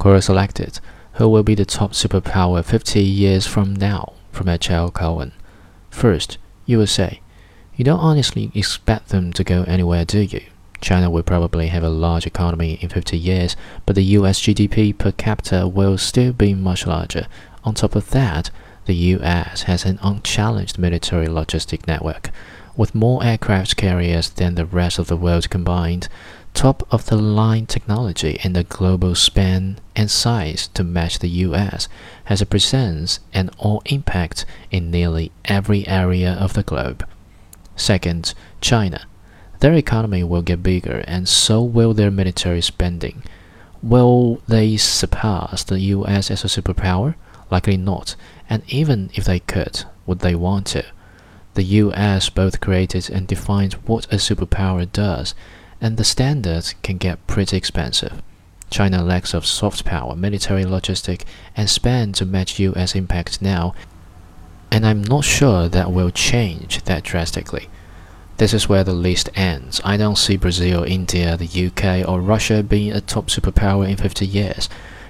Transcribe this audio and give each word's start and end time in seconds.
Quora 0.00 0.22
selected 0.22 0.80
Who 1.16 1.28
will 1.28 1.42
be 1.42 1.54
the 1.54 1.66
top 1.66 1.92
superpower 1.92 2.64
50 2.64 3.02
years 3.02 3.46
from 3.46 3.74
now? 3.74 4.14
from 4.32 4.48
H.L. 4.48 4.90
Cowan. 4.92 5.32
First, 5.90 6.38
USA. 6.64 7.20
You 7.76 7.84
don't 7.84 8.00
honestly 8.00 8.50
expect 8.54 9.10
them 9.10 9.34
to 9.34 9.44
go 9.44 9.64
anywhere, 9.64 10.06
do 10.06 10.20
you? 10.20 10.40
China 10.80 11.10
will 11.10 11.22
probably 11.22 11.66
have 11.66 11.82
a 11.82 11.90
large 11.90 12.26
economy 12.26 12.78
in 12.80 12.88
50 12.88 13.18
years, 13.18 13.56
but 13.84 13.94
the 13.94 14.16
US 14.16 14.40
GDP 14.40 14.96
per 14.96 15.12
capita 15.12 15.68
will 15.68 15.98
still 15.98 16.32
be 16.32 16.54
much 16.54 16.86
larger. 16.86 17.26
On 17.62 17.74
top 17.74 17.94
of 17.94 18.08
that, 18.08 18.50
the 18.86 18.94
US 18.94 19.64
has 19.64 19.84
an 19.84 19.98
unchallenged 20.02 20.78
military 20.78 21.26
logistic 21.26 21.86
network, 21.86 22.30
with 22.74 22.94
more 22.94 23.22
aircraft 23.22 23.76
carriers 23.76 24.30
than 24.30 24.54
the 24.54 24.64
rest 24.64 24.98
of 24.98 25.08
the 25.08 25.16
world 25.16 25.50
combined, 25.50 26.08
top 26.54 26.86
of 26.90 27.06
the 27.06 27.16
line 27.16 27.66
technology 27.66 28.38
and 28.42 28.56
a 28.56 28.64
global 28.64 29.14
span 29.14 29.78
and 29.96 30.10
size 30.10 30.68
to 30.74 30.84
match 30.84 31.18
the 31.18 31.28
US, 31.46 31.88
has 32.24 32.40
a 32.40 32.46
presence 32.46 33.20
and 33.32 33.50
all 33.58 33.82
impact 33.86 34.44
in 34.70 34.90
nearly 34.90 35.32
every 35.44 35.86
area 35.86 36.32
of 36.32 36.54
the 36.54 36.62
globe. 36.62 37.06
Second, 37.76 38.34
China. 38.60 39.06
Their 39.60 39.74
economy 39.74 40.24
will 40.24 40.42
get 40.42 40.62
bigger, 40.62 41.04
and 41.06 41.28
so 41.28 41.62
will 41.62 41.92
their 41.92 42.10
military 42.10 42.62
spending. 42.62 43.22
Will 43.82 44.42
they 44.48 44.76
surpass 44.76 45.64
the 45.64 45.80
US 45.80 46.30
as 46.30 46.44
a 46.44 46.48
superpower? 46.48 47.14
Likely 47.50 47.76
not, 47.76 48.16
and 48.48 48.62
even 48.68 49.10
if 49.14 49.24
they 49.24 49.40
could, 49.40 49.84
would 50.06 50.20
they 50.20 50.34
want 50.34 50.66
to? 50.68 50.84
The 51.54 51.64
US 51.64 52.30
both 52.30 52.60
created 52.60 53.10
and 53.10 53.26
defined 53.26 53.74
what 53.86 54.06
a 54.12 54.16
superpower 54.16 54.90
does, 54.90 55.34
and 55.80 55.96
the 55.96 56.04
standards 56.04 56.74
can 56.82 56.98
get 56.98 57.26
pretty 57.26 57.56
expensive. 57.56 58.22
China 58.70 59.02
lacks 59.02 59.34
of 59.34 59.44
soft 59.44 59.84
power, 59.84 60.14
military 60.14 60.64
logistic, 60.64 61.22
and 61.56 61.68
span 61.68 62.12
to 62.12 62.24
match 62.24 62.60
US 62.60 62.94
impact 62.94 63.42
now, 63.42 63.74
and 64.70 64.86
I'm 64.86 65.02
not 65.02 65.24
sure 65.24 65.68
that 65.68 65.92
will 65.92 66.10
change 66.10 66.82
that 66.84 67.02
drastically. 67.02 67.68
This 68.36 68.54
is 68.54 68.68
where 68.68 68.84
the 68.84 68.94
list 68.94 69.28
ends. 69.34 69.80
I 69.84 69.96
don't 69.96 70.16
see 70.16 70.36
Brazil, 70.36 70.84
India, 70.84 71.36
the 71.36 71.66
UK, 71.66 72.08
or 72.08 72.20
Russia 72.20 72.62
being 72.62 72.92
a 72.92 73.00
top 73.00 73.26
superpower 73.26 73.86
in 73.86 73.96
50 73.96 74.24
years. 74.24 74.68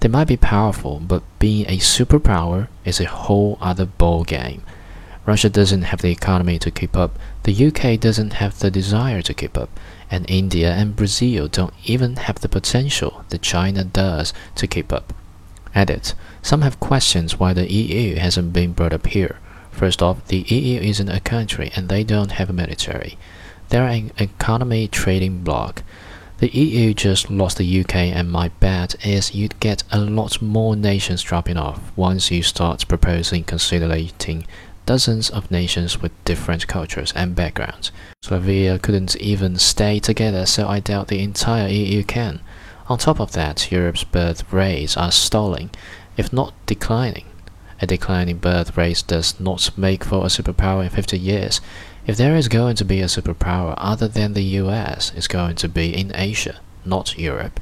They 0.00 0.08
might 0.08 0.26
be 0.26 0.36
powerful, 0.36 0.98
but 0.98 1.22
being 1.38 1.66
a 1.66 1.78
superpower 1.78 2.66
is 2.84 2.98
a 2.98 3.04
whole 3.04 3.58
other 3.60 3.86
ball 3.86 4.24
game. 4.24 4.62
Russia 5.24 5.48
doesn't 5.48 5.82
have 5.82 6.02
the 6.02 6.10
economy 6.10 6.58
to 6.58 6.70
keep 6.70 6.96
up, 6.96 7.18
the 7.44 7.66
UK 7.66 8.00
doesn't 8.00 8.34
have 8.34 8.58
the 8.58 8.70
desire 8.70 9.22
to 9.22 9.34
keep 9.34 9.56
up, 9.56 9.70
and 10.10 10.28
India 10.28 10.72
and 10.72 10.96
Brazil 10.96 11.46
don't 11.46 11.74
even 11.84 12.16
have 12.16 12.40
the 12.40 12.48
potential 12.48 13.24
that 13.28 13.42
China 13.42 13.84
does 13.84 14.32
to 14.56 14.66
keep 14.66 14.92
up. 14.92 15.14
Edit. 15.74 16.14
Some 16.42 16.62
have 16.62 16.80
questions 16.80 17.38
why 17.38 17.52
the 17.52 17.72
EU 17.72 18.16
hasn't 18.16 18.52
been 18.52 18.72
brought 18.72 18.92
up 18.92 19.06
here. 19.06 19.38
First 19.70 20.02
off, 20.02 20.26
the 20.26 20.40
EU 20.40 20.80
isn't 20.80 21.08
a 21.08 21.20
country 21.20 21.70
and 21.74 21.88
they 21.88 22.04
don't 22.04 22.32
have 22.32 22.50
a 22.50 22.52
military. 22.52 23.16
They're 23.68 23.86
an 23.86 24.12
economy 24.18 24.88
trading 24.88 25.44
bloc. 25.44 25.82
The 26.38 26.48
EU 26.48 26.92
just 26.92 27.30
lost 27.30 27.56
the 27.56 27.80
UK, 27.80 27.94
and 27.94 28.28
my 28.28 28.48
bet 28.48 28.96
is 29.06 29.32
you'd 29.32 29.58
get 29.60 29.84
a 29.92 30.00
lot 30.00 30.42
more 30.42 30.74
nations 30.74 31.22
dropping 31.22 31.56
off 31.56 31.80
once 31.96 32.32
you 32.32 32.42
start 32.42 32.88
proposing 32.88 33.44
consolidating 33.44 34.44
dozens 34.86 35.30
of 35.30 35.50
nations 35.50 36.00
with 36.00 36.12
different 36.24 36.66
cultures 36.66 37.12
and 37.14 37.34
backgrounds. 37.34 37.92
Slovenia 38.24 38.80
couldn't 38.80 39.16
even 39.16 39.56
stay 39.56 39.98
together, 39.98 40.46
so 40.46 40.68
I 40.68 40.80
doubt 40.80 41.08
the 41.08 41.22
entire 41.22 41.68
EU 41.68 42.02
can. 42.02 42.40
On 42.88 42.98
top 42.98 43.20
of 43.20 43.32
that, 43.32 43.70
Europe's 43.70 44.04
birth 44.04 44.52
rates 44.52 44.96
are 44.96 45.12
stalling, 45.12 45.70
if 46.16 46.32
not 46.32 46.52
declining. 46.66 47.26
A 47.80 47.86
declining 47.86 48.38
birth 48.38 48.76
rate 48.76 49.02
does 49.06 49.38
not 49.40 49.70
make 49.76 50.04
for 50.04 50.24
a 50.24 50.28
superpower 50.28 50.84
in 50.84 50.90
50 50.90 51.18
years. 51.18 51.60
If 52.06 52.16
there 52.16 52.36
is 52.36 52.48
going 52.48 52.76
to 52.76 52.84
be 52.84 53.00
a 53.00 53.06
superpower 53.06 53.74
other 53.78 54.08
than 54.08 54.34
the 54.34 54.44
US, 54.60 55.12
it's 55.16 55.28
going 55.28 55.56
to 55.56 55.68
be 55.68 55.96
in 55.96 56.12
Asia, 56.14 56.60
not 56.84 57.16
Europe. 57.18 57.60